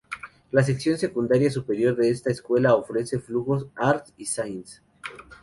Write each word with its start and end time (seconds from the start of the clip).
La 0.49 0.63
sección 0.63 0.97
secundaria 0.97 1.51
superior 1.51 1.95
de 1.95 2.09
esta 2.09 2.31
escuela 2.31 2.73
ofrece 2.73 3.19
flujos 3.19 3.67
Arts 3.75 4.15
y 4.17 4.25
Science. 4.25 4.81